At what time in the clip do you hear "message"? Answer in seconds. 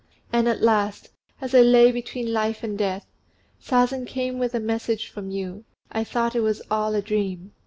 4.59-5.07